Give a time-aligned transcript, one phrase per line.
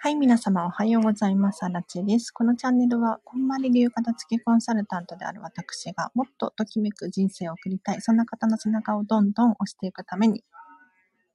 [0.00, 1.64] はい、皆様おはようございます。
[1.64, 2.32] あらちです。
[2.32, 10.42] このチャンネルは、こんまり流片付けコンサルタントである私が、もっとときめく人生を送りたい、そんな方の背中をどんどん押していくために、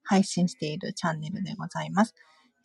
[0.04, 2.14] 配信しているチャンネルでございます。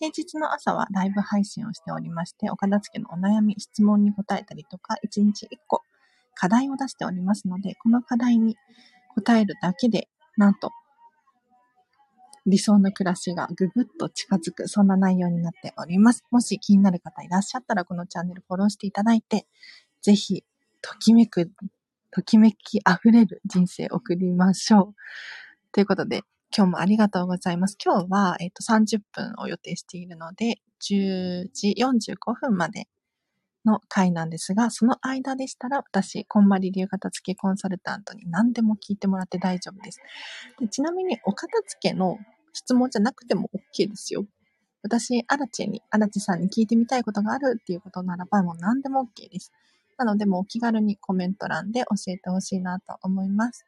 [0.00, 5.83] 平日の朝はライブ配信をしておりまして、お片付けのお悩み、質問に答えたりとか、1日1個
[6.34, 8.56] 課題を出しておりますので、この課題に
[9.14, 10.72] 答えるだけで、なんと
[12.46, 16.24] 理想の暮らしがぐぐっと近づく、そんな内容になっております。
[16.30, 19.46] もし気になる方いらっしゃったら、このチャンネルフォローしていただいて、
[20.02, 20.44] ぜひ、
[20.80, 21.50] ときめく、
[22.10, 24.94] ときめき溢れる人生を送りましょう。
[25.72, 26.22] ということで、
[26.54, 27.76] 今日もありがとうございます。
[27.82, 32.88] 今日は、えっ、と、30分を予定しているので、10時45分まで
[33.64, 40.00] の回なんですが、その間でしたら私、こんまり流片付けコンサルタントに何でも聞いてもらって大丈夫です。
[40.60, 42.19] でちなみに、お片付けの
[42.52, 44.24] 質問じゃなくても OK ですよ。
[44.82, 49.52] 私、アラチェに、アラチェさんに聞いてみたいことがあるっていうことならば、もう何でも OK です。
[49.97, 53.64] なので、もうお気軽にコメント欄で教えてほしいなと思います。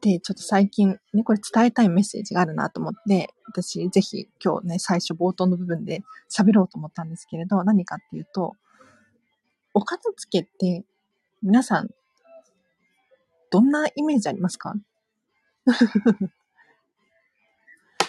[0.00, 8.56] で、ちょっと最近ね、これ伝えたいメッセージがあるなと思って、私ぜひ今日ね、最初冒頭の部分で喋ろうと思ったんですけれど、何かっていうと、
[9.74, 10.84] お片付けって
[11.42, 11.90] 皆さん
[13.50, 14.74] どんなイメージありますか？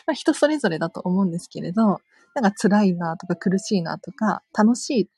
[0.07, 1.99] まあ人それぞれだと思うんですけれど、
[2.35, 5.09] なんか辛いなとか苦しいなとか、楽しい、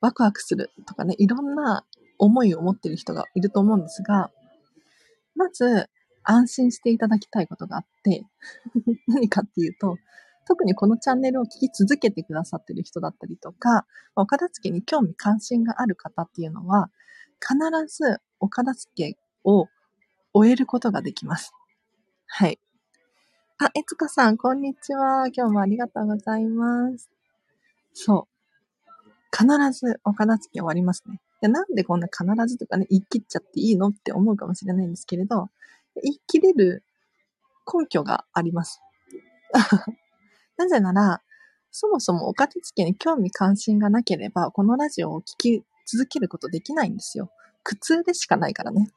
[0.00, 1.84] ワクワクするとかね、いろんな
[2.18, 4.30] 思いを持っている人がいると思うんですが、
[5.40, 5.88] まず
[6.22, 8.26] 安心していただきたいことがあって、
[9.08, 9.96] 何かっていうと、
[10.46, 13.86] 特にこのチャンネルを聞き続けてくださってる人だったりとか、
[14.16, 16.90] お片付けに興味関心がある方っていうのは、
[17.40, 17.56] 必
[17.86, 19.68] ずお片付けを
[20.34, 21.54] 終えることができます。
[22.26, 22.60] はい。
[23.56, 25.28] あ、えつかさん、こんにちは。
[25.28, 27.08] 今日もありがとうございます。
[27.94, 29.34] そう。
[29.34, 31.22] 必ずお片付け終わりますね。
[31.40, 35.48] でなんでこんな必ずとかね、言い切っちゃっていいのって思うかもしれないんですけれど、
[36.02, 36.84] 言い切れる
[37.66, 38.80] 根拠があります。
[40.56, 41.22] なぜなら、
[41.70, 47.30] そもそもお片付けに興味関心がなければ、このラジオを聴き続けることできないんですよ。
[47.62, 48.90] 苦痛でしかないからね。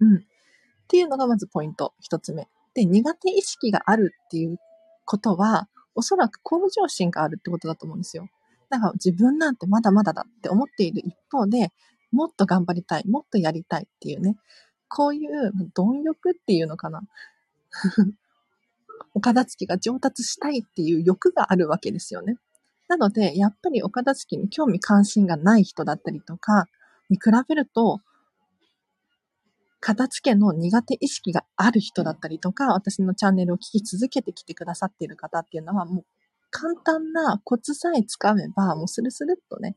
[0.00, 0.16] うん。
[0.16, 0.20] っ
[0.88, 2.48] ていうのがまずポイント、一つ目。
[2.74, 4.58] で、苦手意識があるっていう
[5.04, 8.28] ことは、おそらく向上心があるってことだと思うんですよ。
[8.70, 11.72] だか自分なんてまだまだだって思っている一方で、
[12.12, 14.36] もっと頑張りたい、もっとやりたいっていうね、
[14.88, 17.02] こういう貪欲っていうのかな。
[19.14, 22.36] お片付けが上達したいっていう欲があるわけですよね。
[22.88, 26.66] なので、やっぱりお片付けに興味関心がない人だったりとか
[27.10, 28.00] に比べると、
[29.80, 36.04] 片付けの苦手意識がある人だったりとか、私のチャンネルを聞き続けてきてくださっている方っていうのは、もう
[36.50, 39.76] 簡単なコツさえつかめば、もうスルスルっとね、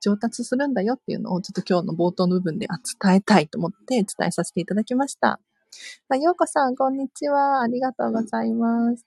[0.00, 2.66] 上達するんだよっていうのをちょっと今日の冒頭の部分で
[3.00, 5.40] 伝えたいと思って伝えさせていただきました。
[6.08, 7.62] まあ、ようこさん、こんにちは。
[7.62, 9.06] ありがとうございます。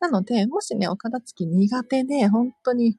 [0.00, 2.96] なので、もしね、お片付き苦手で、本当に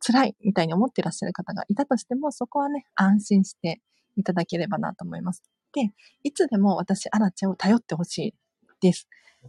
[0.00, 3.80] 辛いみたいに思ってらっしゃる方がいたとしても、そこはね、安心して
[4.16, 5.42] いただければなと思います。
[5.72, 5.92] で、
[6.22, 8.34] いつでも私、アラチェを頼ってほしい
[8.80, 9.08] です。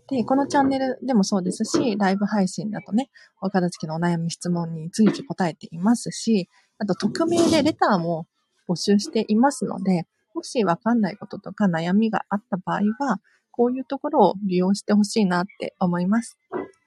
[0.10, 3.10] で、このチャンネルでもそうですし、ライブ配信だとね、
[3.42, 8.28] お片付きのお悩み質問に随時答えていますし、あと匿名でレターも
[8.68, 13.20] 募集していますので、もしわかんないこととか悩みがあった場合は、
[13.52, 16.38] こういうところを利用してほしいなって思います。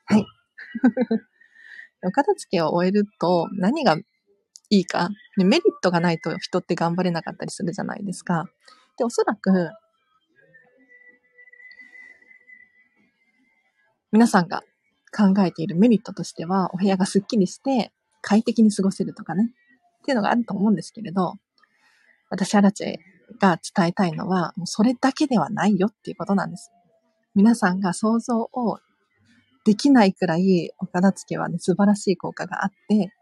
[0.06, 0.24] はい。
[2.04, 3.96] お片付けを終えると何が
[4.70, 8.46] いいか、メリットがないと人って頑張れなかったりするじゃないですか。
[8.96, 9.70] で、おそらく、
[14.12, 14.62] 皆さんが
[15.16, 19.50] 考えているメリットとしては、お部屋がスッキリして快適に過ごせるとかね、
[20.00, 21.34] っていうのがあると思うんですけれど、
[22.28, 26.70] 私、アラチェが伝えたいのは、もうそれだけではないよっていうことなんです。
[27.34, 28.78] 皆さんが想像を
[29.64, 33.14] できないくらいお片付けはね、素晴らしい効果があって、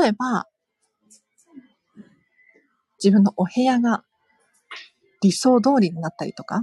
[0.00, 0.46] 例えば、
[3.02, 4.02] 自分のお部屋が
[5.20, 6.62] 理想通りになったりとか、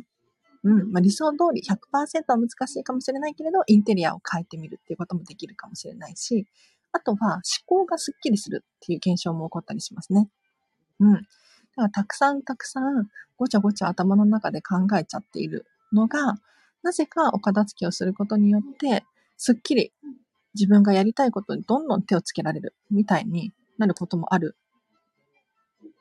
[0.63, 6.47] うん、まあ、理想通り100%は難しいかもしれないけれど、インテリアを変えてみるっていうこともできるかもしれないし、
[6.93, 10.29] あとは思考がスッキリするっていう現象も起こったりしますね。
[10.99, 11.13] うん。
[11.13, 11.25] だか
[11.75, 16.35] らたくさんたくさんごちゃごちゃ頭の中で考えちゃっているのが、
[16.81, 19.03] なぜかお片付けをすることによって、
[19.37, 19.91] すっきり
[20.53, 24.55] 自分がやりたいことにどんどん手をつけられるみたいになることもある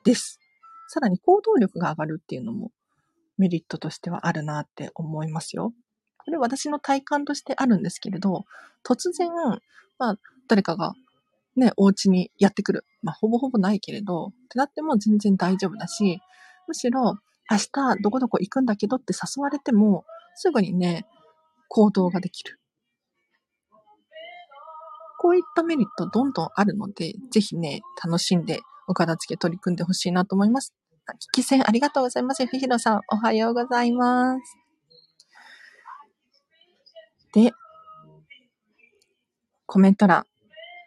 [0.03, 0.39] です。
[0.87, 2.71] さらに行動力が上がるっていうのも
[3.37, 5.73] メリットとしてはあるなって思いますよ。
[6.17, 8.45] これ私の体感としてあるんですけれど、
[8.83, 9.29] 突然、
[9.97, 10.93] まあ、誰かが
[11.55, 12.85] ね、お家にやってくる。
[13.01, 16.19] まあ、ほぼほぼないけれど、ってなっても全然大丈夫だし、
[16.67, 17.19] むしろ、
[17.51, 20.05] 明日どこどこ行くんだけどって誘われても、
[20.35, 21.05] すぐにね、
[21.67, 22.59] 行動ができる。
[25.19, 30.73] こういったメリットどんどんあるので、ぜひね、楽しんでお片付け取り組んでほしいなと思います。
[31.11, 32.45] 聞き戦ありがとうございます。
[32.45, 34.57] ふひろさん、おはようございます。
[37.33, 37.51] で、
[39.65, 40.25] コメント欄。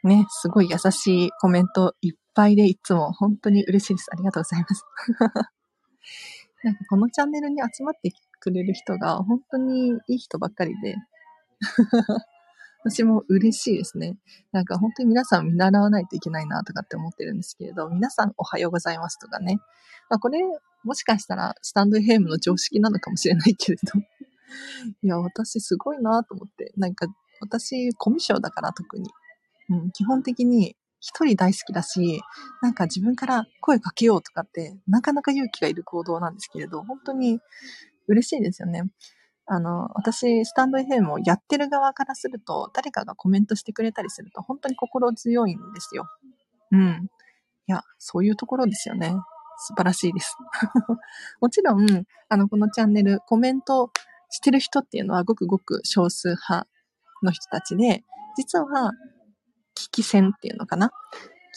[0.04, 4.08] ね、すごい優しいコメントいっぱいでいつも本当に嬉しいです。
[4.12, 4.84] ありがとうございます。
[6.62, 10.94] なんかこのチャンネルに集まってくれる人が本当にいい人ばっかりで
[12.88, 14.16] 私も嬉しいですね。
[14.52, 19.58] なんか本当に皆さん見習わないといけないなとかって思ってるんですけれど、皆さんおはようございますとかね。
[20.08, 20.38] まあこれ、
[20.84, 23.98] もしかしたらスタンドヘームの常識なのかもしれないけれど。
[25.02, 26.72] いや、私すごいなと思って。
[26.76, 27.08] なんか
[27.40, 29.10] 私、コミュ障だから特に。
[29.68, 32.20] うん、基本的に一人大好きだし、
[32.62, 37.40] なんか自分から声かけようとかって、なかなか勇気がいる行動なんですけれど、本当に
[38.06, 38.84] 嬉しいですよね。
[39.46, 46.06] あの、私、スタンド FM をやってる側からすると、誰かがコメントしてくれたりすると、本当に心強いんですよ。
[46.72, 47.08] うん。
[47.68, 49.14] いや、そういうところですよね。
[49.58, 50.36] 素晴らしいです。
[51.40, 51.86] もちろん、
[52.28, 53.90] あの、このチャンネル、コメント
[54.30, 56.66] してる人っていうのは、ごくごく少数派
[57.22, 58.04] の人たちで、
[58.36, 58.92] 実は、
[59.76, 60.90] 聞き戦っていうのかな？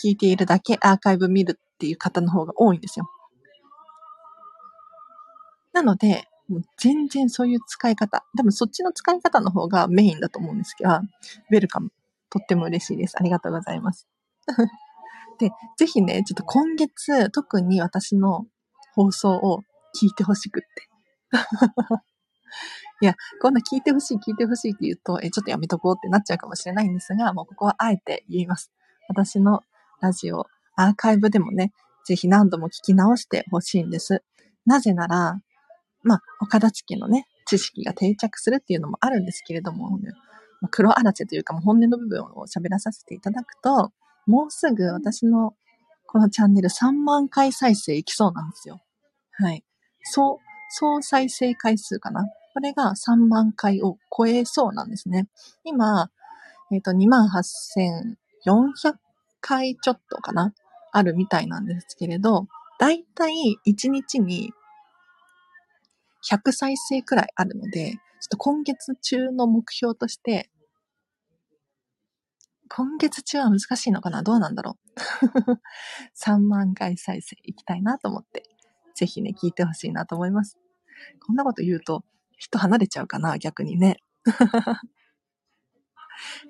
[0.04, 3.10] 聞いているだけアーカイブ見るっていう方の方が多いんですよ。
[5.74, 8.26] なので、もう全然そういう使い方。
[8.36, 11.92] 多分そっちの使い方の方がメインだと思うんですけど、ウェルカム。
[12.32, 13.16] とっても嬉しいです。
[13.20, 14.08] ありがとうございます。
[15.40, 18.46] で、ぜひね、ちょっと今月、特に私の
[18.94, 19.64] 放送を
[20.00, 20.90] 聞いてほしくって。
[23.02, 28.72] いや、こんな聞いてほしい、聞いてほしいって言うと、え、ちょっとやめとこうってなっちゃうかもしれないんですが、もうここはあえて言います。
[29.08, 29.64] 私の
[30.02, 31.74] ラジオ、アーカイブでもね、
[32.06, 34.24] ぜひ何度も聞き直してほしいんです。
[34.66, 35.42] なぜなら、
[36.04, 40.12] まあ、お片付けのね、知識が定着するっていうのもあるんですけれども、ね、
[40.62, 43.92] まあ、黒あらちというか、もう本音の部分を喋らさせていただくと、
[44.28, 45.54] もうすぐ私の
[46.06, 48.82] このチャンネル3万回再生いきそうなんですよ。
[49.34, 49.64] はい。
[50.04, 52.26] 総、総再生回数かな。
[52.54, 55.28] これが3万回を超えそうなんですね。
[55.64, 56.10] 今、
[56.72, 58.96] えっ、ー、と、28,400
[59.42, 60.54] 回ちょっとかな
[60.92, 62.48] あるみたいなんですけれど、
[62.80, 64.54] だいたい1日に
[66.28, 68.00] 100再生くらいあるので、ちょっ
[68.30, 70.50] と今月中の目標として、
[72.68, 74.22] 今月中は難しいのかな？
[74.22, 75.00] どうなんだろう
[76.16, 78.44] ?3 万回再生いきたいなと思って、
[78.96, 80.58] ぜひね、聞いてほしいなと思います。
[81.26, 82.04] こんなこと言うと、
[82.38, 83.38] 人離れちゃうかな？
[83.38, 83.98] 逆にね。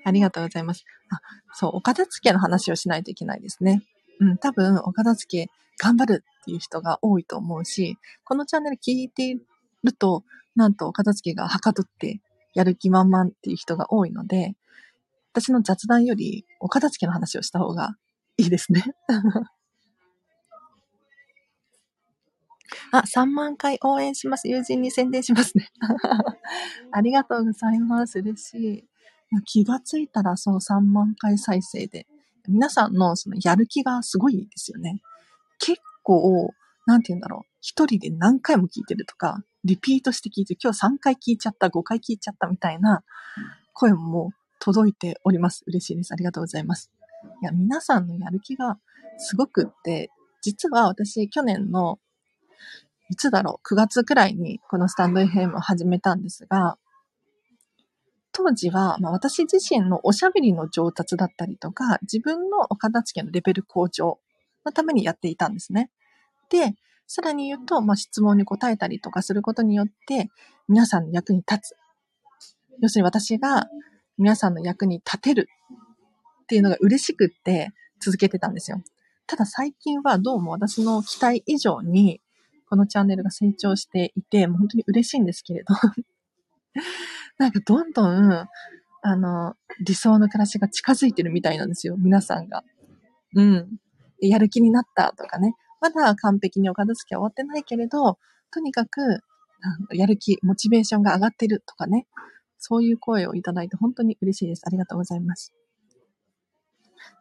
[0.04, 0.84] ありがとうございます。
[1.12, 1.22] あ、
[1.54, 3.84] そう、お片付けの話をしないといけないですね。
[4.20, 9.38] うん、多分、お片付け頑張るっていう人が多いと思うし、このチャンネル聞いて
[9.84, 10.24] ると、
[10.56, 12.22] なんと片付けがはかどって
[12.54, 14.56] やる気満々っていう人が多いので、
[15.34, 17.96] 私の雑談よりお片付けの話をした方が
[18.38, 18.84] いいですね。
[22.92, 24.48] あ、3万回応援します。
[24.48, 25.70] 友人に宣伝しますね。
[26.92, 28.20] ありがとうございます。
[28.20, 28.90] 嬉しい。
[29.46, 32.08] 気がついたらそう3万回再生で、
[32.48, 35.02] 皆さんのそのやる気がすごいですよね。
[35.60, 36.54] 結構、
[36.86, 37.50] なんて言うんだろう。
[37.62, 43.04] 一人で何回も聞いてるとか、リピートして聞いて、今日3回聞いちゃった、5回聞いちゃったみたいな
[43.74, 45.64] 声も届いております。
[45.68, 46.14] 嬉しいです。
[46.14, 46.92] ありがとうございます。
[47.42, 48.78] いや、皆さんのやる気が
[49.18, 50.10] すごくって、
[50.42, 52.00] 実は私、去年の、
[53.10, 56.78] いつだろう、9月くらいにこのスタンド FM を始めたんですが、
[58.32, 64.20] 当時は、まあ、私自身のおしゃべりの上達だったりとか、自分のお片付けのレベル向上
[64.66, 65.90] のためにやっていたんですね。
[66.50, 66.76] で、
[67.12, 70.30] さらに言うと、まあ、質問に答えたりとかすることによって、
[70.68, 71.76] 皆さんの役に立つ。
[72.82, 73.68] 要するに私が
[74.20, 75.50] 皆さんの役に立てる
[76.44, 78.84] っていうのが嬉しくって続けてたんですよ。
[79.26, 82.22] ただ最近はどうも私の期待以上に
[82.70, 85.74] このチャンネルが成長していて、もう本当に嬉しいんですけれど
[87.40, 88.48] なんかどんどん、
[89.02, 92.64] あの、理想の暮らしが近づいてるみたいなんですよ、皆さんが。
[93.34, 93.80] うん。
[94.22, 95.56] やる気になったとかね。
[95.82, 98.18] まだ完璧にお片付けは終わってないけれど、
[98.52, 99.22] とにかく、
[99.92, 102.08] やる気、モチベーションが上がってるとかね。
[102.60, 104.64] そういう声をいただいて本当に嬉しいです。
[104.66, 105.54] ありがとうございます。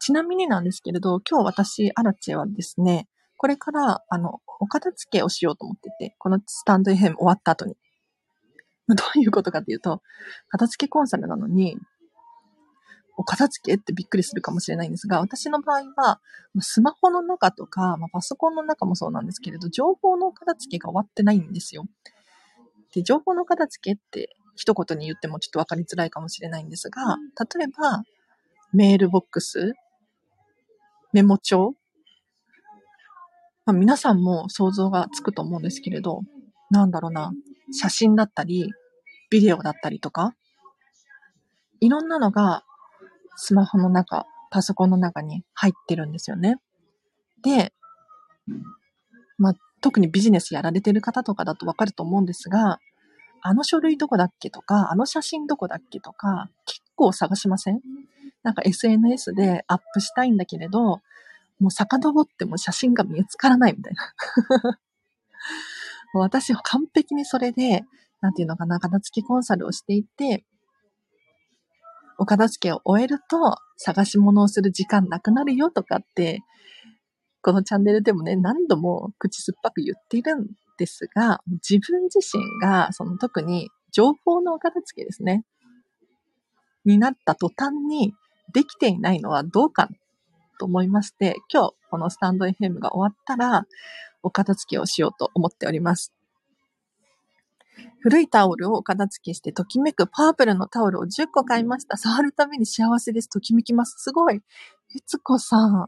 [0.01, 7.77] ちなみになんですけれど、今日私、アラチェはですね、これから、あの、お片付けをしようと思ってて、このスタンド FM 終わった後に。
[8.89, 10.03] どういうことかっていうと、
[10.49, 11.77] 片付けコンサルなのに、
[13.19, 16.21] お片付けってびっくりするかもしれないんですが、私の場合は、
[16.61, 21.85] スマホの中とか、まあ、パソコンの中もそうなんですけれど、情報の片付けが終わってないんですよ。
[22.95, 27.17] で、情報の片付けって一言に言ってもちょっとわかりづらいかもしれないんですが、
[27.59, 28.05] 例えば、
[28.73, 29.75] メールボックス、
[31.13, 31.75] メモ帳、
[33.67, 36.21] まあ、皆さんも想像がつくと思うんですけれど、
[36.71, 37.33] なんだろうな、
[37.73, 38.71] 写真だったり、
[39.29, 40.37] ビデオだったりとか、
[41.81, 42.63] いろんなのが
[43.41, 46.57] スマホの中、パソコンの中に入ってるんですよね。
[47.43, 47.73] で、
[49.39, 52.81] まあ、特にビジネスやられてる方とかだとわかると思うんですが、
[53.41, 57.81] あの書類どこだっけとか、あの写真どこだっけとか、結構探しません？
[58.43, 61.01] なんか SNS でアップしたいんだけれど、
[61.61, 64.15] もう遡っても写真が見つからないみたいな。
[66.15, 67.85] 私は完璧にそれで、
[68.21, 70.45] なんていうのかな、片付けコンサルをしていて、
[72.19, 76.41] お片付けを終えると探し物をする時間なくなるよとかって、
[77.41, 80.47] このチャンネルでもね、何度も口酸っぱく言っているん
[80.79, 85.45] ですが、自分自身が、その特に情報のお片付けですね、
[86.85, 88.15] になった途端に
[88.53, 89.89] できていないのはどうか
[90.59, 93.65] と思いまして、今日このスタンド FM が終わったら、
[94.23, 96.18] お片付けをしようと思っております。
[98.01, 101.97] 古いタオルをお片付けして、ときめくパープルのタオルを10個買いました。
[101.97, 103.29] 触るたびに幸せです。
[103.29, 103.97] ときめきます。
[103.99, 104.43] すごい。
[104.95, 105.87] いつこさん。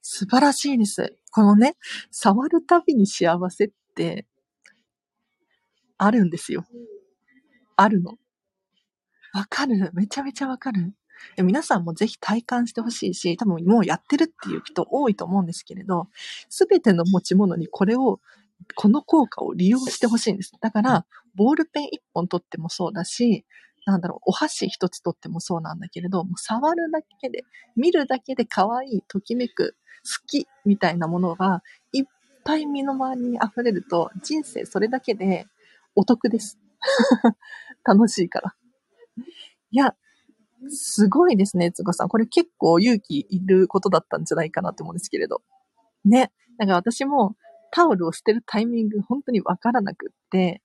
[0.00, 1.16] 素晴らしいです。
[1.32, 1.76] このね、
[2.10, 4.26] 触るたびに幸せって、
[5.98, 6.64] あるんですよ。
[7.76, 8.12] あるの。
[9.34, 9.90] わかる。
[9.92, 10.94] めちゃめちゃわかる。
[11.42, 16.08] 皆さんもぜひ体感してほしいし、多分もうやってるっていう人多いと思うんですけれど、
[16.48, 18.20] すべての持ち物にこれを
[18.74, 20.52] この効果を利用してほしいんです。
[20.60, 23.44] だから、ボールペン一本取ってもそうだし、
[23.86, 27.44] なんだろう、お箸一つ取ってもそうなんだけれど、もう触るだけで、
[27.76, 31.62] 見るだけで可愛い、ときめく、好きみたいなものが
[31.92, 32.04] いっ
[32.44, 35.46] ぱい身の回りに溢れると、人生それだけで
[35.94, 36.58] お得です。
[37.84, 38.54] 楽しいから。
[39.70, 39.94] いや、
[40.68, 42.08] すごいですね、つごさん。
[42.08, 45.42] これ結構勇気いることだったんじゃないかなって思うんですけれど。
[46.04, 46.32] ね。
[46.58, 47.36] なんか私も
[47.70, 50.62] タオルを捨てるタイミング本当にわからなくって、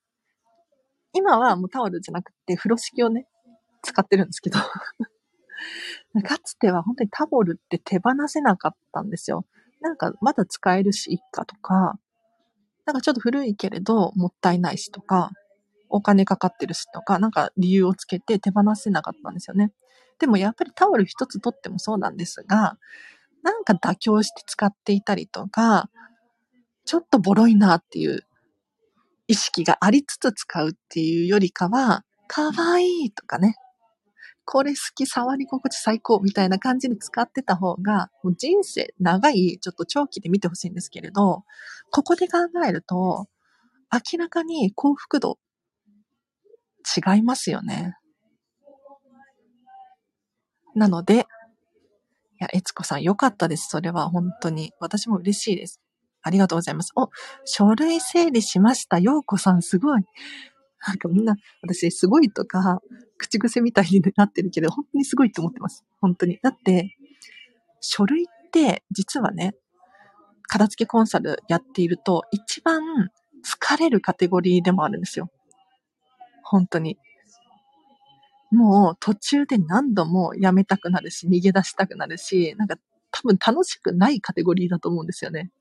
[1.13, 3.27] 今はもうタオルじゃなくて風呂敷をね、
[3.83, 4.60] 使ってるんですけど
[6.24, 9.45] かつては本当にタオルって手放せなかったんですよ。
[9.81, 12.00] なんかまだ使えるしいっかとか、
[12.86, 15.31] なんかちょっと古いけれどもったいないしとか、
[15.89, 19.72] お金かかってるしとか、なんか理由をつけて手放せなかったんですよね。
[20.19, 22.77] でもやっぱりタオル一つ取ってもそうなんですが、
[23.43, 25.89] なんか妥協して使っていたりとか、
[26.85, 28.25] ちょっとボロいなっていう
[29.27, 33.55] 意識がありつつ使うっていうよりかは、かわいいとかね、
[34.45, 41.43] これ好き、触り心地最高みたいな感じに使ってた方が、もう人生長い、ちょっと長期で見てほしいんですけれど、
[41.91, 42.37] ここで考
[42.67, 43.27] えると、
[43.91, 45.37] 明らかに幸福度
[46.83, 47.95] 違いますよね。
[50.75, 51.17] なので、い
[52.39, 53.69] や、えつこさんよかったです。
[53.69, 54.73] それは本当に。
[54.79, 55.82] 私も嬉しいです。
[56.23, 56.91] ありがとうございます。
[56.95, 57.09] お、
[57.45, 58.97] 書類整理しました。
[58.99, 60.03] ようこさんすごい。
[60.85, 62.81] なんかみんな、私すごいとか、
[63.17, 65.85] 口癖みたいになってるけど、本当にすごいと思ってます。
[66.01, 66.39] 本当に。
[66.41, 66.97] だって、
[67.79, 69.53] 書類って実はね、
[70.47, 72.81] 片付けコンサルやっていると、一番
[73.43, 75.29] 疲れるカテゴリーでもあるんですよ。
[76.43, 76.97] 本当に。
[78.51, 82.77] もう途中で何度もやめたくなるし、逃げ出したくなるし、なんか
[83.11, 85.51] 多分楽しくないカテゴリーだと思うんですよね。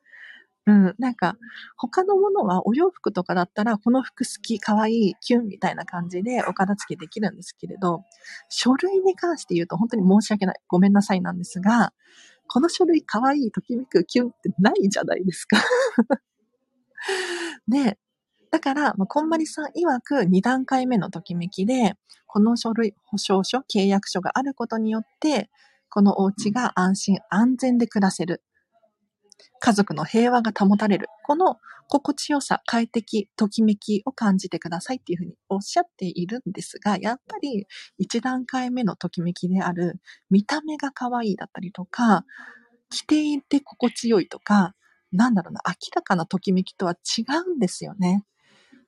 [0.64, 1.36] うん、なんか、
[1.76, 8.04] 他のものはお洋服とかだったら、この服好き、かわいい、キュンみたいな感じでお片付けできるんですけれど、
[8.48, 10.60] 書類に関して言うと本当に申し訳ない。
[10.68, 11.92] ごめんなさいなんですが、
[12.46, 15.56] この書類かわいい、ときめく、キュンってないじゃないですか。
[17.66, 17.98] で、
[18.52, 21.94] だから、まあ、こんまりさん曰く2段階目のときめきで、
[22.26, 25.50] この書類、保証書、契約書があることによって、
[25.88, 28.42] このお家が安心安全で暮らせる。
[29.64, 31.06] 家族の平和が保たれる。
[31.24, 31.56] この
[31.88, 37.66] 心地よさ、快適、ときめきを感じてくださいっていうふうにおっしゃっているんですが、やっぱり
[37.96, 40.00] 一段階目のときめきである、
[40.30, 42.24] 見た目が可愛いだったりとか、
[42.90, 44.74] 着ていて心地よいとか、
[45.12, 48.24] なんだろうな、明らかなときめきとは違うんですよね。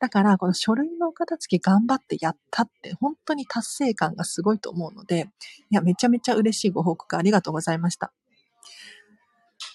[0.00, 5.28] だから、この書類のお片付け頑張ってやったって、本当に達成感がすごいと思うので、
[5.70, 8.12] いや、めちゃめちゃ嬉しいご報告ありがとうございました。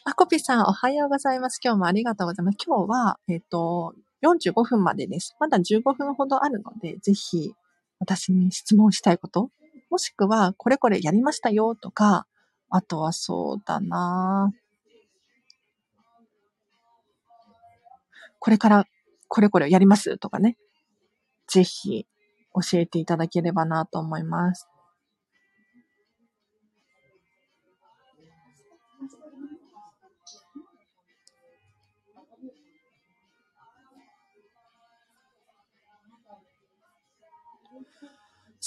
[0.09, 1.59] あ、コピさん、おはようございます。
[1.63, 2.57] 今日もありがとうございます。
[2.65, 5.35] 今日は、えっ、ー、と、45分までです。
[5.39, 7.53] まだ15分ほどあるので、ぜひ、
[7.99, 9.51] 私に質問したいこと、
[9.91, 12.25] もしくは、これこれやりましたよとか、
[12.71, 14.51] あとはそうだな
[18.39, 18.85] これから
[19.27, 20.57] これこれやりますとかね。
[21.47, 22.07] ぜひ
[22.55, 24.67] 教えていただければなと思います。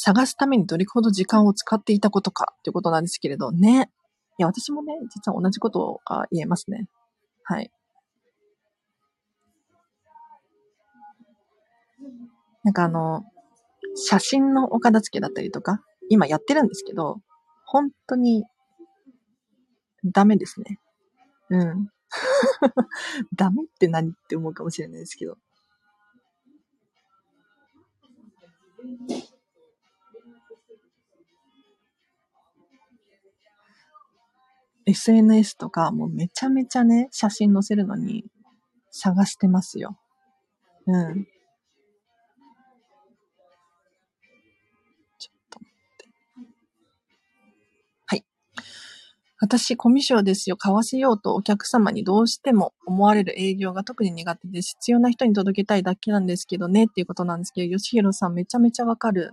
[0.05, 3.89] 探すためにどれほど時間を使っていたことかということなんですけれどね。
[4.37, 6.89] いや、私もね、実は同じことが言えますね。
[7.45, 7.71] はい。
[12.65, 13.23] なんかあの、
[13.95, 17.21] 写真のお片付けだったりとか、今やってるんですけど、
[17.65, 18.43] 本当に
[20.05, 20.81] ダメですね。
[21.51, 21.91] うん。
[23.37, 25.39] ダメって何って思うかもしれないですけど。
[34.87, 38.25] SNS とかもうめちゃめちゃね、写真載せるのに
[38.91, 39.99] 探してますよ。
[40.87, 41.27] うん。
[45.19, 46.09] ちょっと待って。
[48.07, 48.25] はい。
[49.41, 50.57] 私、コミュ障ですよ。
[50.57, 54.63] 買わせようとお客様にどうしても思われる営業が特に苦手で。
[54.63, 59.31] 必要な人に届けたいだけなんですけどねっていうことなんですけど、吉弘さんめちゃめちゃわかる。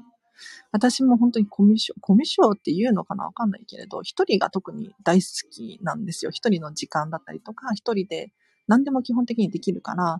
[0.72, 6.32] 私も本当にコミュ障、コミュ障って言うのかなわかんないけれど、一人が特に大好きなんですよ。
[6.32, 8.32] 一人の時間だったりとか、一人で
[8.68, 10.20] 何でも基本的にできるから、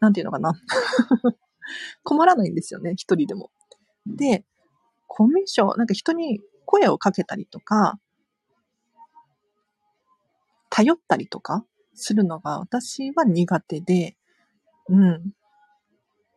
[0.00, 0.52] なんていうのかな。
[2.02, 3.50] 困らないんですよね、一人でも。
[4.06, 4.44] で、
[5.06, 7.98] コミュ障、なんか人に声をかけたりとか、
[10.70, 14.16] 頼ったりとかするのが私は苦手で、
[14.88, 15.32] うん。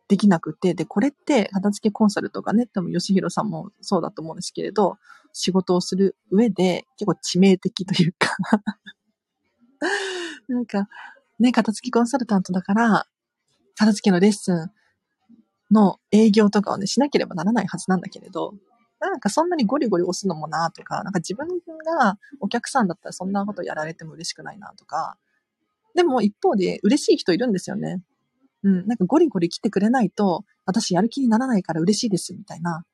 [0.08, 4.98] できなくて、で、これって片付けコンサルとかね、多分吉弘さんもそうだと思うんですけれど、
[5.32, 8.36] 仕事をする上で結構致命的というか
[10.48, 10.88] なんか、
[11.40, 13.06] ね、片付けコンサルタントだから、
[13.76, 14.70] 片付けのレッスン
[15.70, 18.54] の営業とかをね、しなければならないはずなんだけれど、
[19.00, 21.48] なんかそんなにゴリゴリ押すのもなとか、なんか自分
[21.98, 25.16] がお客さんだったらそんなことやられても嬉しくないなとか、
[25.94, 28.02] でも一方で嬉しい人いるんですよね。
[28.64, 32.84] うん、なんかゴリゴリ来てくれないと、私やる気にならないから嬉しいです、みたいな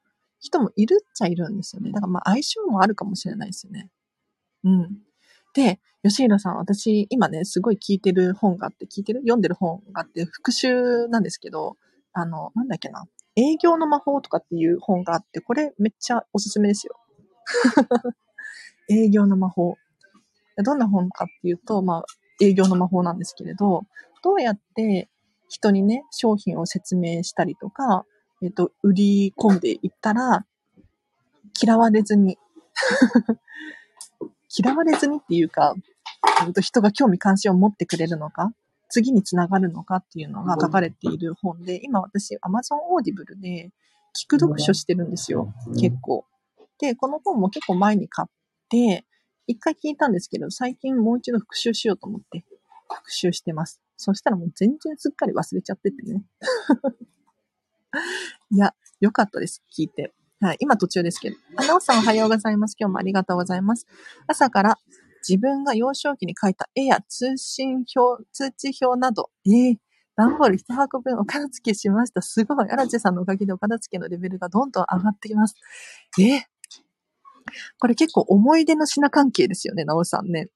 [0.40, 1.92] 人もいるっちゃいるんですよね。
[1.92, 3.88] だからまあ相性もあるかもしれないですよね。
[4.64, 4.98] うん。
[5.54, 9.20] で、吉弘さん、私今ね、すごい聞いてる本があって、聞いてる？
[9.20, 11.76] 読んでる本があって、復習なんですけど、
[12.12, 13.04] あの、なんだっけな。
[13.36, 16.96] 営業の魔法とかっていう本があって、これめっちゃおすすめですよ。
[18.90, 19.76] 営業の魔法。
[20.64, 22.04] どんな本かっていうと、まあ、
[22.40, 23.84] 営業の魔法なんですけれど、
[24.22, 25.08] どうやって
[25.50, 28.06] 人にね、商品を説明したりとか、
[28.40, 30.46] えっ、と、売り込んでいったら、
[31.60, 32.38] 嫌われずに
[34.56, 35.74] 嫌われずにっていうか、
[36.46, 38.54] えっと、人が興味関心を持ってくれるのか、
[38.88, 43.70] 次につながるのかっていうのが書かれている本で、今私 Amazon Audible で
[44.16, 45.52] 聞く読書してるんですよ。
[45.78, 46.24] 結構。
[46.78, 48.32] で、この本も結構前に買っ
[48.68, 49.04] て、
[49.48, 52.44] 一回聞いたんですけど、最近もう一度復習しようと思って
[52.88, 53.80] 復習してます。
[54.00, 56.24] そしたらもう全然すっかり忘れちゃっててね。
[58.50, 59.62] いや、よかったです。
[59.70, 60.14] 聞いて。
[60.40, 60.56] はい。
[60.60, 61.36] 今途中ですけど。
[61.56, 62.76] あ、なおさんおはようございます。
[62.78, 63.86] 今日もありがとうございます。
[64.26, 64.78] 朝から
[65.28, 69.76] 自分が幼少期に書いた絵や通信表、通知表など、えー、
[70.16, 72.22] 段ボール一箱分お片付けしました。
[72.22, 72.70] すごい。
[72.70, 75.56] 荒地さんのおかげでお片付けのレベルがどんどん上がってきます。
[76.18, 76.42] えー、
[77.78, 80.48] これ結構思い出の品関係ですよね、なおさんね。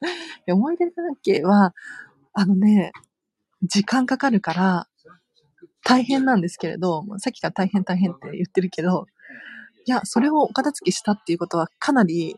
[0.48, 1.74] 思い出関係は、
[2.32, 2.92] あのね、
[3.62, 4.88] 時間かかるから、
[5.84, 9.06] 大変なんですけれど、さっきから大変大変って言ってるけど、
[9.86, 12.36] いや、それをお片付けしたっていうことはかなり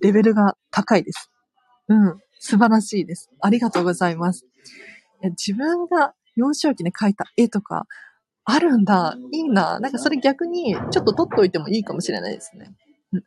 [0.00, 1.30] レベルが高いです。
[1.88, 2.18] うん。
[2.40, 3.30] 素晴らしいです。
[3.40, 4.46] ありがとうございます。
[5.22, 7.86] 自分が幼少期に描いた絵とか
[8.44, 9.16] あるんだ。
[9.32, 9.80] いいな。
[9.80, 12.72] なんかそれ逆にちょっと撮っておいてもいいかもしれないですね。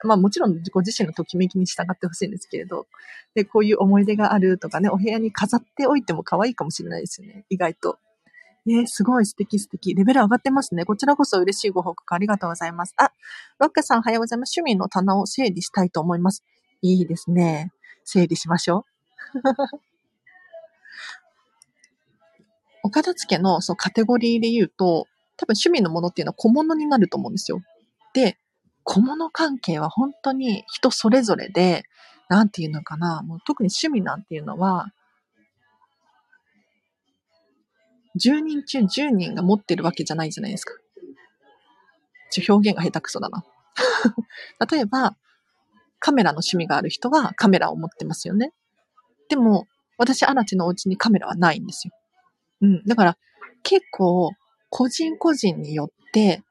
[0.04, 2.88] まあもちろんご自身のときめきに従ってほしいんですけれど、
[3.34, 7.46] で、こういう思い出があるとかね、お部屋に飾っておいても可愛いかもしれないですよね。
[7.50, 7.98] 意外と。
[8.68, 9.96] えー、すごい素敵素敵。
[9.96, 10.86] レベル上がってますね。
[10.86, 12.94] こちらこそ嬉しいご報告ありがとうございます。
[12.98, 13.12] あ、
[13.58, 14.54] ロッカさんおはようございます。
[14.60, 16.44] 趣味の棚を整理したいと思います。
[16.82, 17.72] いいですね。
[18.04, 18.86] 整理しましょ
[19.34, 19.40] う。
[22.84, 27.62] お片付けのそうカテゴリーで言うと、多分趣味のものっていうのは小物になると思うんですよ。
[28.14, 28.38] で、
[28.84, 31.84] 小物関係は本当に人それぞれで、
[32.30, 34.94] なんていうのかな、もう特に趣味なんていうのは、
[38.16, 40.74] 10人中10人が持ってるわけじゃないじゃないですか。
[42.32, 43.46] ちょ、表現が下手くそだな。
[44.72, 45.16] 例えば、
[46.00, 48.54] カメラの趣味がある人はカメラを持ってますよね。
[49.30, 49.68] でも、
[49.98, 51.94] 私、アラチのお家にカメラはないんですよ。
[52.62, 52.84] うん。
[52.86, 53.18] だから、
[53.64, 54.32] 結構、
[54.70, 56.44] 個人個人によって、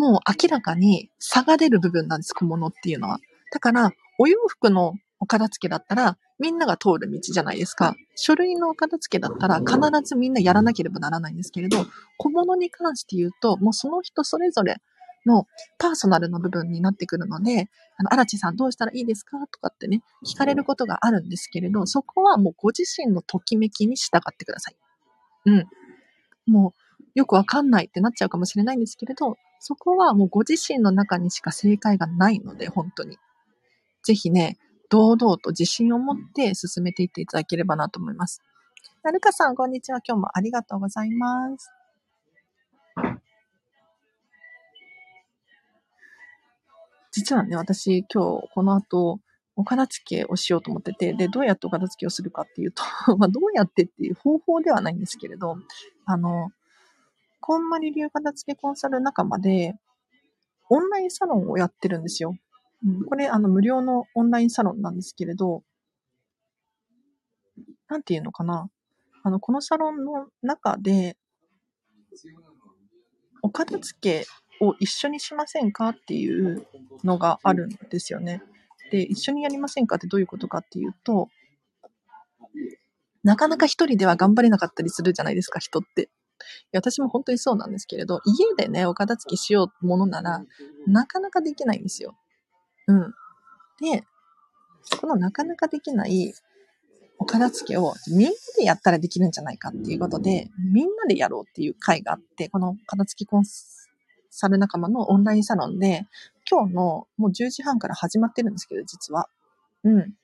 [0.00, 3.18] もう明らかに差が出る部分なんです、小物っていうのは。
[3.52, 7.94] だから、お洋服のお片付けだったら、みんなが通る道じゃないですか。
[8.16, 11.84] 書類のお片付けだったら、必ずみんなやらなければならないんですけれど、
[12.16, 14.78] 小物に関して言うと、もうその人それぞれ
[15.26, 19.36] のパーソナルな部分になってくるので、あの、荒地さんどうしたらいいですか？
[19.52, 24.76] とかってね、聞かれることがあるんですけれど、そこはもうご自身のときめきに従ってください。
[25.44, 25.66] うん。
[26.46, 26.79] もう、
[27.14, 33.18] よくわかんないってなっちゃうかもしれないんですけれど、そこはもうご自身の中にしか正解がないので、本当に。
[34.02, 38.42] ぜひね、堂々と自信を持って進めていっていただければなと思います。
[39.02, 40.00] なるかさん、こんにちは。
[40.06, 41.70] 今日もありがとうございます。
[47.12, 49.20] 実はね、私今日この後、
[49.56, 52.82] お片付けをしようと思ってて、で、どうやってお片付けをするかっていうと
[53.18, 55.56] まあ、どうやってっていう方法ではないんですけれど、
[56.06, 56.50] あの、
[57.50, 59.74] こんまり流片付けコンサル仲間で、
[60.68, 62.36] オンラインサロンをやってるんですよ。
[62.86, 65.64] うん、これ、あの、無料のオンラインサロンなんですけれど、
[67.88, 68.70] なんていうのかな。
[69.24, 71.16] あの、このサロンの中で、
[73.42, 74.26] お片付け
[74.60, 76.68] を一緒にしませんかっていう
[77.02, 78.44] のがあるんですよね。
[78.92, 81.28] で、一緒にやりませんかってどういうことかっていうと、
[83.24, 86.10] なかなか一人では頑張れなかったりするじゃないですか、人って。
[86.72, 90.42] 私も本当にそうなんですけれど、家でね、お片付けしようものなら、
[90.86, 92.16] なかなかできないんですよ。
[92.86, 93.14] うん。
[93.80, 94.04] で、
[95.00, 96.34] このなかなかできない
[97.18, 103.44] お片付けをみんなでやったらできるんじゃないかっていうことで、みんなでやろうっていう会があって、この片付けコン
[104.30, 106.06] サル仲間のオンラインサロンで、
[106.50, 109.28] 今日のもう10時半から始まってるんですけど、実は。
[109.84, 110.14] うん。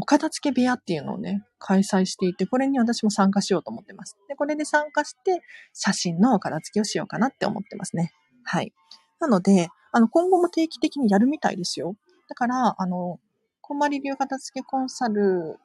[0.00, 4.16] お片付け部屋っていうのをね、開催していて、これに私も参加しようと思ってます。
[4.28, 5.42] で、これで参加して、
[5.74, 8.12] 写真のお片付けをしようかなって思ってますね。
[8.44, 8.72] はい。
[9.18, 11.96] なので、あの、今後も定期的にやるみたいですよ。
[12.28, 13.18] だから、あの、
[13.60, 15.58] こんまり流片付けコンサル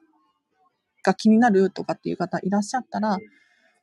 [1.04, 3.18] が気になるとかっていう方いらっしゃったら、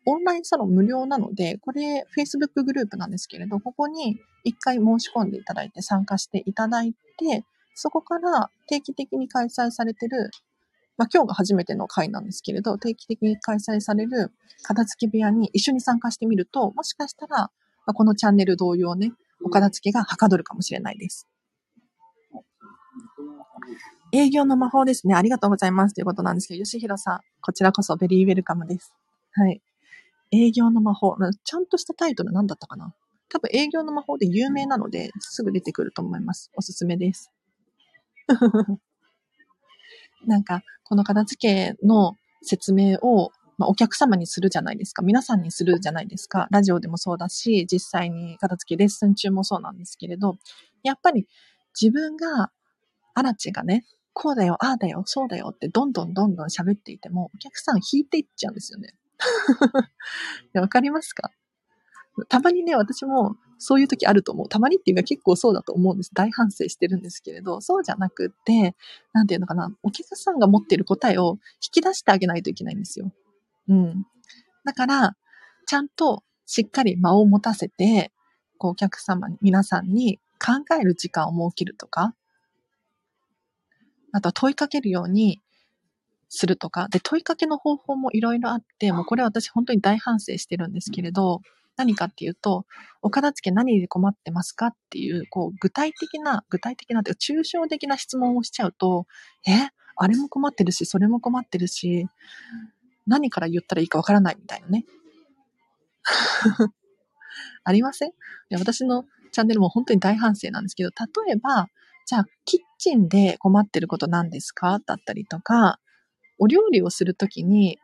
[0.06, 10.32] オンラインサロン無料なので、これ Facebook グループなんですけれど、ここに一回申し込んでいただいて参加していただいて、そこから定期的に開催されてる、
[10.98, 14.32] まあ今日が初めての回なんですけれど、定期的に開催される
[14.64, 17.52] 片付け部屋に一緒に参加してみると、もしかしたら、ま
[17.88, 21.28] あ、このチャンネル同様ね、お片付けがはかどるかもしれないです。
[24.14, 25.16] 営業の魔法ですね。
[25.16, 25.96] ありがとうございます。
[25.96, 28.94] ということなんですけど、吉弘さん、こちらこそベリーウェルカムです。
[29.34, 29.62] はい。
[30.32, 31.16] 営業の魔法。
[31.44, 32.94] ちゃんとしたタイトル何だったかな
[33.30, 36.52] 多分営業の魔法で有名なので、すぐ出てくると思います。
[36.56, 37.32] おすすめです。
[40.26, 41.40] なんか、この片付
[41.76, 45.02] けの説明を、まあ、お客様にするじゃないですか。
[45.04, 46.48] 皆さんにするじゃないですか。
[46.52, 50.38] ラジオでもそうだし、実際に片付けレッスン中もそうなんですけれど、
[50.84, 51.28] やっぱり
[51.80, 52.52] 自分が、
[53.14, 58.94] アラチがね、こうだよ、ああだよ、そうだよってどんどんどんどん喋っていても、お客さん引いていっちゃうんですよね。
[60.54, 61.32] わかりますか？
[62.30, 64.50] たまにね、私もそういう時あると思う。
[64.50, 66.10] たまにっていうか結構そうだと思うんです。
[66.16, 68.76] 大反省してるんですけれど、そうじゃなくって、
[69.14, 73.12] なんていうのかな、お客さんが持っている答えを引き出してあげないといけないんですよ。
[73.70, 74.08] うん。
[74.66, 75.16] だから、
[75.68, 78.12] ちゃんとしっかり間を持たせて、
[78.58, 82.16] こうお客様に、皆さんに考える時間を設けるとか、
[84.12, 85.40] あとは問いかけるように
[86.30, 91.42] するとか、で、問いかけの方法もいろいろあって、もうこれ私本当に大反省してるんですけれど、
[91.78, 92.66] 何かっていうと、
[93.02, 99.08] お片付け何で困ってますかっていう、こう、具体的な、具体的な、抽象的な質問をしちゃうと、
[99.48, 99.52] え、
[99.96, 102.08] あれも困ってるし、それも困ってるし、
[103.08, 104.86] 何から言ったらいいかわからないみたいなね。
[107.64, 108.10] ありません？
[108.10, 108.14] い
[108.50, 110.90] や私のチャンネルも本当に大反省なんですけど、
[111.26, 111.68] 例えば、
[112.06, 114.80] じゃあ、キッチンで困ってること何ですか？
[114.86, 115.80] だったりとか、
[116.40, 117.80] お料理をするときに、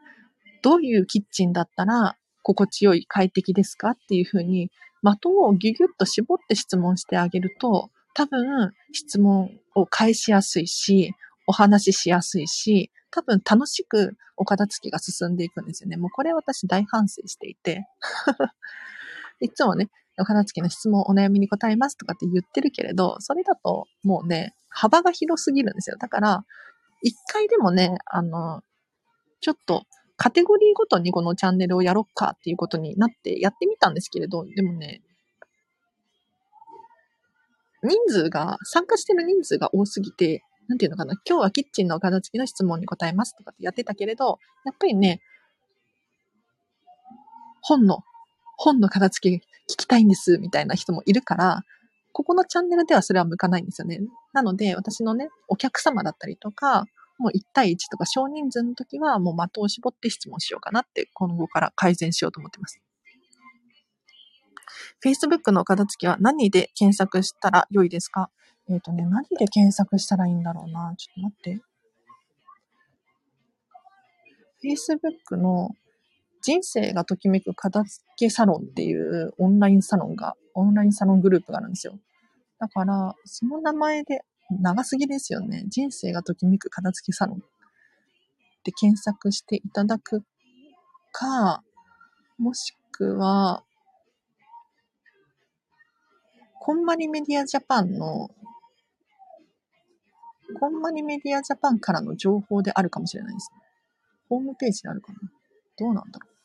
[0.64, 2.18] どういうキッチンだったら
[2.54, 3.90] 心地よい、快適ですか？
[3.90, 4.72] っていうふうに、
[5.04, 11.14] 的をギュギュッと絞って質問してあげると、多分質問を返しやすいし、
[11.46, 15.98] お話ししやすいし、多分楽しくお片付けが進んでいくんですよね。
[15.98, 17.86] もうこれ私大反省していて。
[19.40, 25.98] いつもね、お片付けの質問、お悩みに答えますとかって言ってるけれど、それだともうね、幅が広すぎるんですよ。
[25.98, 26.46] だから、
[27.04, 28.62] 一回でもね、あの、
[29.42, 29.86] ちょっと
[30.18, 35.02] カテゴリーごとにこのチャンネルをやろっかっていうことになってやってみたんですけれど、でもね、
[37.84, 45.22] 人数が、参加してる人数が多すぎて、なんていうのかな、今日はキッチンの片付きの質問に答えますとかってやってたけれど、やっぱりね、
[47.62, 48.00] 本の、
[48.58, 49.36] 本の片付け
[49.72, 51.62] 聞きたいんです、みたいな人もいるから、
[52.12, 54.00] ここのチャンネルではそれは向かないんですよね。
[54.34, 56.86] なので、私のね、お客様だったりとか、
[57.18, 62.80] もう1対1とか少人数の時はもう的を絞って質問しようかなって今後から改善しようと思ってます。
[65.04, 68.30] Facebook の片付けは何で検索したら良いですか？
[68.70, 70.94] えっ、ー、とね、何で検索したらいいんだろうな？
[70.98, 71.62] ちょっと待って。
[74.64, 75.70] Facebook の
[76.42, 82.00] 人生がときめく片付けサロンっていうオンラインサロンが、オンラインサロングループがあるんですよ。
[82.60, 85.66] だから、その名前で、長すぎですよね。
[85.68, 87.40] 人生がときめく片付けサロンっ
[88.64, 90.24] て検索していただく
[91.12, 91.64] か、
[92.38, 93.64] もしくは、
[96.60, 98.30] こんまりメディアジャパンの、
[100.60, 103.62] こんまりメディアジャパンからの情報であるかもしれないですね。
[104.30, 105.20] ホームページであるかな。
[105.78, 106.38] どうなんだろう。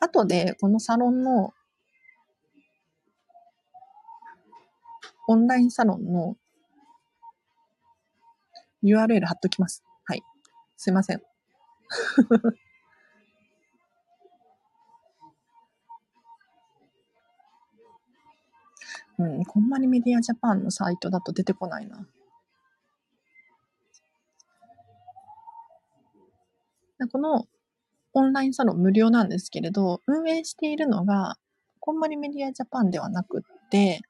[0.00, 1.52] 後で、このサロンの、
[5.28, 6.36] オンラインサロンの
[8.82, 9.82] URL 貼っときます。
[10.04, 10.22] はい。
[10.76, 11.22] すいません。
[19.18, 22.06] うん、こんまりメディアジャパンのサイトだと出てこないな。
[27.10, 27.46] この
[28.14, 31.36] オンラインサロン無料なんですけれど、運営しているのが、
[31.80, 34.00] こんまりメディアジャパンではなくって、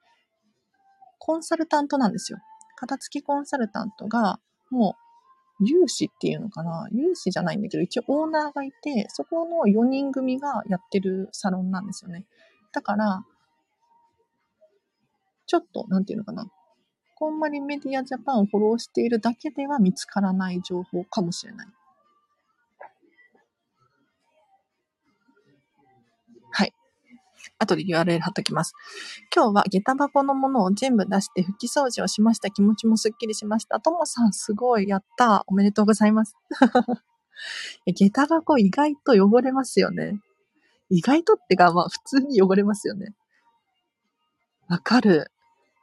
[1.19, 2.39] コンサルタントなんですよ。
[2.77, 4.39] 片付きコンサルタントが、
[4.71, 4.97] も
[5.61, 6.87] う、有志っていうのかな？
[6.93, 12.27] 有志じゃないんだけど、一応オーナーがいて、そこの4人組がやってるサロンなんですよね。
[12.73, 13.25] だから、
[15.47, 16.47] ちょっと、なんていうのかな？
[17.15, 21.67] こんまりメディアジャパンをフォローしているだけでは見つからない情報かもしれない。
[21.67, 21.77] はい。
[27.59, 28.75] 後で URL 貼っときます。
[29.35, 32.51] 今日は下駄箱のものを全部出して拭き掃除をしました。
[32.51, 33.81] 気持ちもすっきりしました。
[33.81, 34.89] ともさん、すごい。
[34.89, 35.45] やった。
[35.47, 36.37] おめでとうございます。
[37.87, 40.21] 下駄箱意外と汚れますよね。
[40.91, 43.15] 意外とってか、まあ普通に汚れますよね。
[44.69, 45.31] わかる。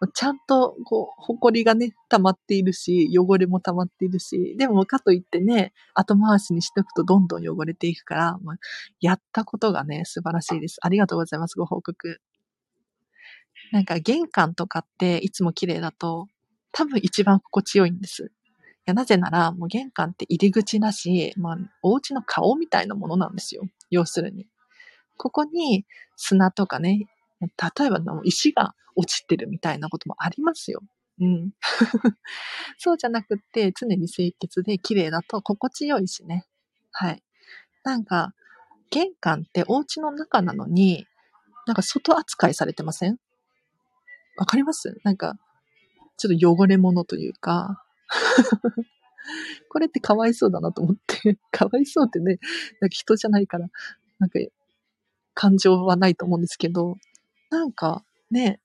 [0.07, 8.55] ちゃんと、こう、埃がね、溜まっているし、汚れも溜まっているし、でもかといってね、後回しにしとくとどんどん汚れていくから、まあ、
[9.01, 10.77] やったことがね、素晴らしいです。
[10.81, 12.19] ありがとうございます、ご報告。
[13.71, 16.27] なんか玄関とかっていつも綺麗だと、
[16.71, 18.23] 多分一番心地よいんです。
[18.25, 18.29] い
[18.85, 23.63] や、なぜなら、もう玄関って入り口だし、まあ、お家の顔みたいなものなんですよ。
[23.89, 24.47] 要するに。
[25.17, 25.85] ここに
[26.15, 27.05] 砂とかね、
[27.47, 30.81] 例えば石が落ちてるみたいなこともありますよ。
[31.21, 31.51] うん。
[32.77, 36.45] そうじゃなくて、常に清潔で綺麗だと心地よいしね。
[36.91, 37.23] はい。
[37.83, 38.33] なんか、
[38.91, 41.07] 玄関ってお家の中なのに、
[41.67, 43.17] なんか外扱いされてません？
[44.37, 44.99] わかります？
[45.03, 45.37] なんか、
[46.17, 47.83] ちょっと汚れ物というか、
[49.69, 52.39] これってかわいそうだなと思って、かわいそうってね、
[52.81, 53.67] なんか人じゃないから、
[54.19, 54.39] なんか、
[55.35, 56.97] 感情はないと思うんですけど、
[57.53, 58.59] なんか、ね、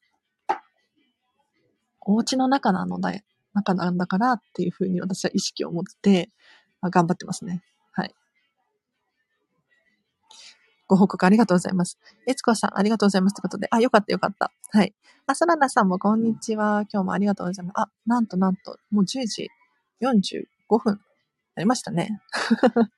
[2.01, 3.13] お家の中なのだ、
[3.53, 6.31] 中なんだからっていうふうに私は意識を持って、
[6.81, 7.63] まあ、頑張ってますね。
[7.93, 8.15] はい。
[10.87, 11.99] ご報告ありがとうございます。
[12.27, 13.35] えつこさん、ありがとうございます。
[13.35, 14.51] ということで、あ、よかったよかった。
[14.71, 14.95] はい。
[15.27, 16.87] あ、サラダさんもこんにちは。
[16.91, 17.75] 今日もありがとうございます。
[17.77, 19.51] あ、なんとなんと、もう10時
[20.01, 20.95] 45分
[21.57, 22.23] なりましたね。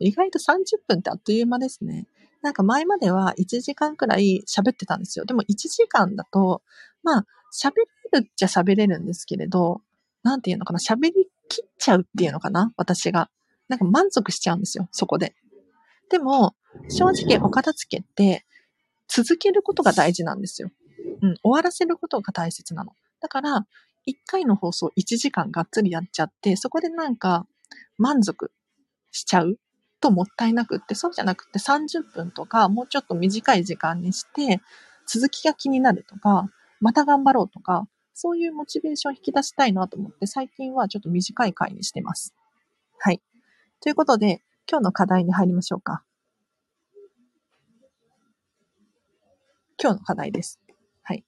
[0.00, 2.08] 意外と30分ってあっという間ですね。
[2.42, 5.24] なんか前までは1時間くらい喋ってたんですよ。
[5.24, 6.62] でも1時間だと、
[7.02, 7.72] まあ、喋
[8.12, 9.80] れるっちゃ喋れるんですけれど、
[10.22, 13.30] なんていうのかな、喋り切っちゃうっていうのかな、私が。
[13.68, 15.34] なんか満足しちゃうんですよ、そこで。
[16.10, 16.54] でも、
[16.88, 18.44] 正直お片付けって
[19.08, 20.70] 続けることが大事なんですよ。
[21.22, 22.92] うん、終わらせることが大切なの。
[23.20, 23.66] だから、
[24.06, 27.46] 1回の放送1時間がっつりやっちゃって、そこでなんか
[27.98, 28.50] 満足
[29.10, 29.58] しちゃう
[30.02, 34.60] ともったいなくって、そうじゃなくて30分とか、もうちょっと短い時間にして、
[35.06, 42.34] 続きが気になるとか、また頑張ろうとか、そういうモチベーションを引き出したいなと思って、最近はちょっと短い回にしてます。
[42.98, 43.22] はい。
[43.80, 46.02] ということで、今日の課題に入りましょうか。
[49.80, 50.60] 今日の課題です。
[51.02, 51.24] はい。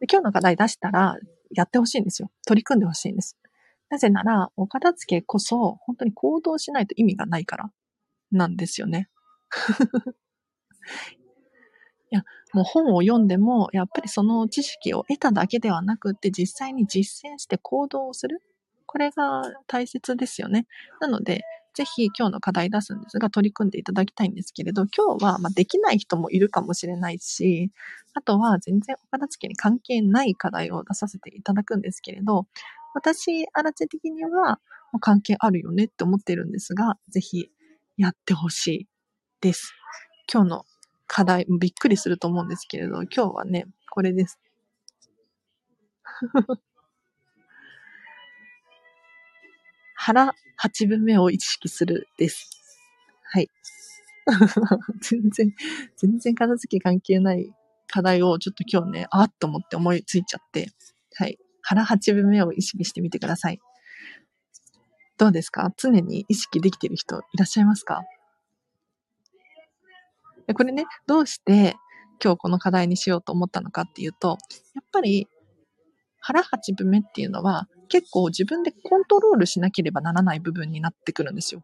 [0.00, 1.16] で今日の課題出したら、
[1.54, 2.30] やってほしいんですよ。
[2.46, 3.36] 取り組んでほしいんです。
[3.92, 7.70] なぜなら、お片付けこそ、本当に行動しないと意味がないから、
[8.30, 9.10] なんですよね。
[12.10, 12.24] いや、
[12.54, 18.40] もう本を読んでも、やっぱりその知識を得ただけではなくて、実際に実践して行動をする。
[18.86, 20.66] これが大切ですよね。
[21.02, 21.42] なので、
[21.74, 27.70] ぜひ今日の課題出すんですが、取り組んでいただきたいんですけれど、今日はまできない人もいるかもしれないし、
[28.14, 32.46] あとは全然お片付けに関係ない課題を出させていただくんですけれど、
[32.94, 34.60] 私、アラチェ的には
[35.00, 37.50] 関係あるよねって思ってるんですが、ぜひ
[37.96, 38.88] やってほしい
[39.40, 39.72] です。
[40.32, 40.64] 今日の
[41.06, 44.38] 課題、びっくりすると思うんですけれど、今日はね、これです。
[49.94, 52.50] 腹八分目を意識するです。
[53.24, 53.48] はい。
[55.00, 55.54] 全然、
[55.96, 57.52] 全然片付け関係ない
[57.88, 60.68] 課題をちょっと今日ね、あっと思って思いついちゃって、
[61.14, 61.38] はい。
[61.62, 63.60] 腹八分目を意識してみてください。
[65.18, 65.72] どうですか？
[65.76, 68.02] 常に意識できている人いらっしゃいますか？
[70.54, 71.76] これね、どうして
[72.22, 74.38] 今日この課題にしようと思ったのかっていうと、
[74.74, 75.28] やっぱり
[76.18, 81.62] 腹八分目っていうのは結構自分でコントロールしなければならない部分になってくるんですよ。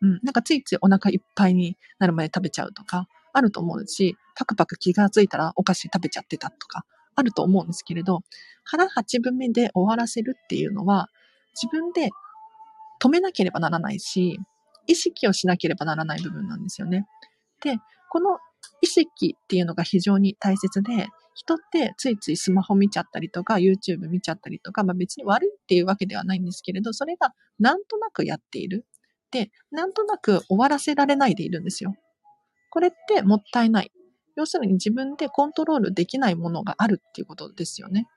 [0.00, 0.20] うん。
[0.22, 8.20] なんかついついお腹いっぱいになるまで食べちゃうとか、あると思うし、パクパク気がついたらお菓子食べちゃってたとか、あると思うんですけれど、
[8.64, 11.08] 腹八分目で終わらせるっていうのは、
[11.60, 12.10] 自分で
[13.00, 14.38] 止めなければならないし、
[14.86, 17.06] 意識をしなければならない部分なんですよね。
[17.62, 17.76] で、
[18.10, 18.38] この
[18.80, 28.86] 意識っていうのが非常に大切で、人ってついついスマホ見ちゃったりとか、YouTube 見ちゃったりとか、まあ別に悪いっていうわけではないんですけれど、それがなんとなくやっている。
[29.30, 31.94] で、なんとなく終わらせられないでいるんですよ。
[32.70, 33.90] これってもったいない。
[34.36, 38.08] 要するに自分でコントロールできないものがあるっていうことですよね。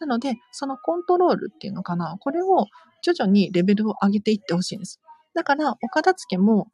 [0.00, 2.66] なので、そのコントロールっていうのかな、これを
[3.02, 5.00] 徐々にレベルを上げていってほしいんです。
[5.34, 6.68] だから、お片付けも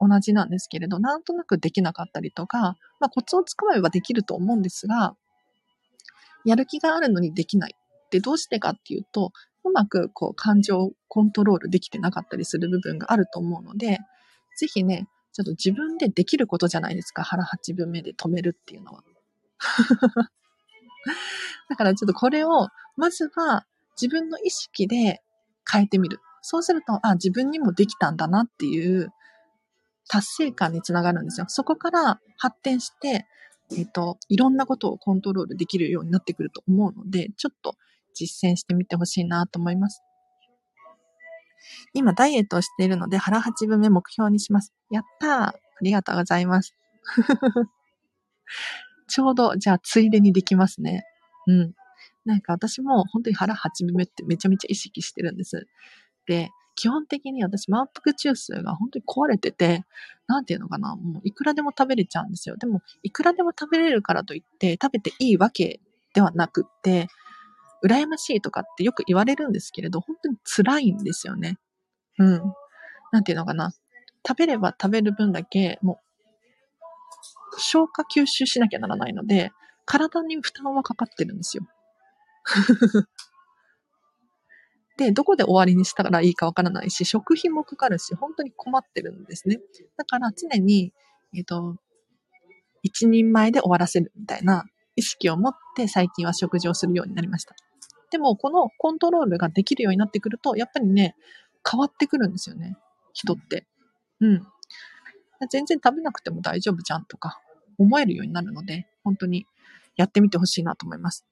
[0.00, 5.14] 同じなんですけれど、なんとなくできなかったりとか、まあコツをつかめばできると思うんですが、
[6.44, 9.32] やる気があるのにできないってどうしてかっていうと、
[9.64, 13.98] うまくこう感情をコントロールできてなかったりする部分があると思うので、
[14.56, 15.06] ぜひね、
[15.40, 17.22] ちょっと自分でできることじゃないですか。
[17.24, 19.02] 腹八分目で止めるっていうのは。
[21.68, 23.66] だからちょっとこれを、まずは
[24.00, 25.22] 自分の意識で
[25.70, 26.20] 変えてみる。
[26.42, 29.10] そうすると、あ、自分にもできたんだなっていう
[30.08, 31.46] 達成感につながるんですよ。
[31.48, 33.26] そこから発展して、
[33.72, 37.76] えっ、ー、と、いろんなことをコントロールできるようになってくると思うので、ちょっと
[38.14, 40.02] 実践してみてほしいなと思います。
[41.92, 44.72] 今、ダイエットをしているので、腹八分目目標にします。
[44.90, 46.74] やったーありがとうございます。
[49.08, 51.04] ちょうど、じゃあ、ついでにできますね。
[51.46, 51.74] うん。
[52.24, 55.66] なんか私も本当に腹八分目ってめちゃめちゃ意識してるんです。
[56.26, 59.84] で、基本的に私満腹中枢が本当に壊れてて、
[60.26, 62.56] なんていうのかな、もういくらでも食べれちゃうんですよ。
[62.56, 65.80] でも、いくらでも食べれるからといって食べていいわけ
[66.14, 67.08] ではなくって、
[67.84, 71.58] 羨ましいとかってよく言われるんですけれど、本当に辛いんですよね。
[72.18, 72.42] うん。
[73.12, 73.72] なんていうのかな。
[74.26, 76.00] 食べれば食べる分だけ、も
[77.54, 79.50] う、消化吸収しなきゃならないので、
[79.86, 81.66] 体に負担はかかってるんですよ。
[84.98, 89.58] で、どこで終わりにしたらいいかわからないし、食費もかかるし、本当に困ってるんですね。
[89.96, 90.92] だから常に、
[91.34, 91.76] えっ、ー、と、
[92.82, 94.64] 一人前で終わらせるみたいな
[94.96, 97.54] 意識を持って最近は食事をするようになりました。
[98.10, 101.16] でも、このコントロールができるようになってくると、やっぱりね、
[101.68, 102.76] 変わってくるんですよね。
[103.12, 103.66] 人って。
[104.20, 104.46] うん。
[105.50, 107.40] 全然食べなくても大丈夫じゃんとか
[107.78, 109.46] 思えるようになるので、本当に
[109.96, 111.26] やってみてほしいなと思います。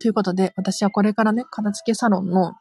[0.00, 2.54] ということで、私はこれからね、片付けサロンの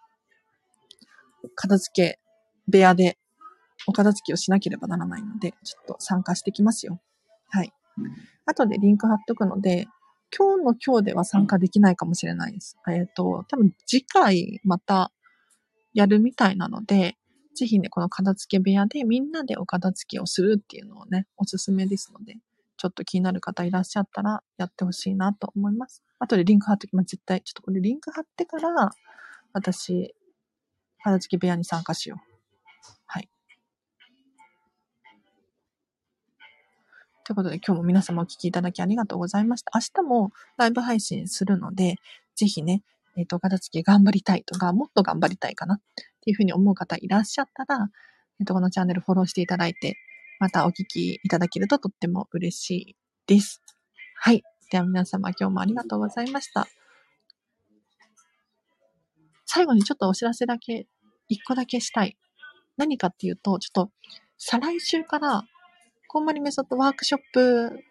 [1.55, 2.19] 片付け
[2.67, 3.17] 部屋で
[3.87, 6.99] お片付けをしなければならないので、ちょっと参加してきますよ。
[7.49, 7.71] はい。
[8.45, 9.87] 後でリンク貼っとくので、
[10.35, 12.77] 今日の今日では参加できないかもしれないです。
[12.87, 15.11] えっ、ー、と、多分次回また
[15.93, 17.17] やるみたいなので、
[17.55, 22.35] ぜひね、この片付け部屋でみんなでお片付けをするっていうのをね、おすすめですので、
[22.77, 26.03] ちょっと気になる方いらっしゃったらやってほしいなと思います。
[26.19, 27.07] 後でリンク貼っときます。
[27.07, 27.41] 絶対。
[27.41, 28.91] ちょっとこれリンク貼ってから、
[29.53, 30.13] 私、
[31.03, 32.26] 片付け部屋に参加しよう。
[37.27, 39.71] ということで今日も皆様お聞きいただきありがとうございました。
[39.75, 41.97] 明日もライブ配信するので、
[42.37, 42.83] ぜひね、
[43.17, 45.81] えっ、ー、と、片付け頑張りたいとか、もっと頑張りたいかなっ
[46.21, 47.89] ていうふうに思う方いらっしゃったら、
[48.39, 49.97] えっ、ー、と、このチャンネルフォローしていただいて、
[50.39, 52.95] またお聞きいただけるととっても嬉しい
[53.27, 53.61] です。
[54.15, 54.41] はい。
[54.71, 56.65] では皆様今日もありがとうございました。
[59.45, 60.87] 最後にちょっとお知らせだけ、
[61.27, 62.15] 一個だけしたい。
[62.77, 63.91] 何かっていうと、ちょっと、
[64.37, 65.43] 再来週から、
[66.07, 67.83] こんまりメソッドワークショップ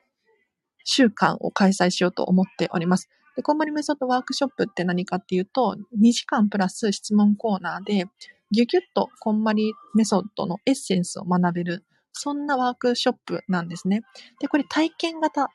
[0.85, 3.11] 週間を開催しようと思っております。
[3.37, 8.07] で、こんまりメソッドワークショップって何かっていうと、2時間プラス質問コーナーで、
[8.51, 14.03] ギュギュッとこんまりメソッドのエッセンスを学べる、そんなワークショップなんですね。
[14.41, 15.49] で、これ体験型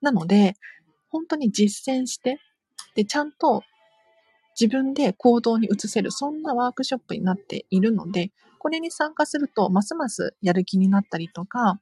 [0.00, 0.56] なので、
[1.10, 2.38] 本当に実践して、
[2.94, 3.62] で、ちゃんと
[4.58, 8.30] 自分で行動に移せる、そんなワークショップになっているので、
[8.62, 11.80] これに参加すると、ますますやる気になったりとか、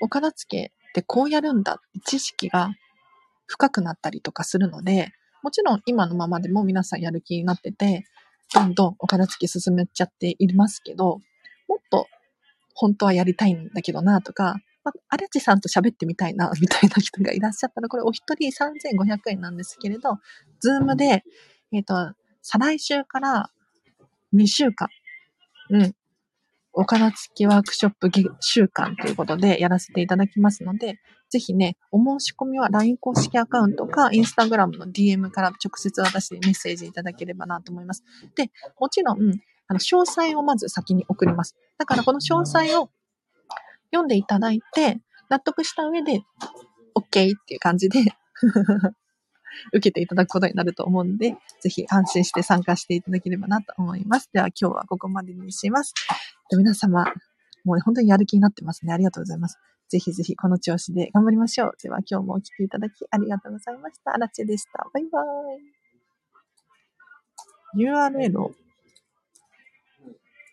[0.00, 2.70] お片付けってこうやるんだって知識が
[3.46, 5.12] 深くなったりとかするので、
[5.42, 8.06] もちろん今のままでも皆さんやる気になってて、
[8.54, 11.20] どんどんお片付け進めちゃっていますけど、
[11.68, 12.06] もっと
[12.72, 20.18] 本当はやりたいんだけどなとか、まあ、アレチさんと喋ってみたいな、 みたいな人がいらっしゃったら、これお一人3500円なんですけれど、
[20.60, 21.24] ズームで、
[21.72, 23.50] えっ、ー、と、再来週から
[24.34, 24.88] 2週間、
[25.70, 25.94] うん、
[26.72, 28.10] お片付きワークショップ
[28.40, 38.04] 週間ということでやらせていただきますので、ぜひね、お申し込みは LINE 公式アカウントか Instagram の DM から直接私にメッセージいただければなと思います。
[38.36, 39.18] で、もちろん、
[39.66, 41.56] あの、詳細をまず先に送ります。
[41.78, 42.90] だからこの詳細を
[43.90, 46.22] 読んでいただいて、納得した上で、
[46.94, 47.12] OK っ
[47.44, 48.00] ていう感じで
[49.72, 54.30] 受けていただくことになると思うんで、ぜひ安心して参加していただければなと思います。
[54.32, 55.94] では今日はここまでにします。
[56.56, 57.04] 皆様、
[57.64, 58.92] もう本当にやる気になってますね。
[58.92, 59.58] ありがとうございます。
[59.88, 61.72] ぜひぜひこの調子で頑張りましょう。
[61.82, 64.14] では今日もお聴きいただきありがとうございました。
[64.14, 64.86] アラチェでした。
[64.92, 65.22] バイバー
[67.82, 67.86] イ。
[67.86, 68.52] URL を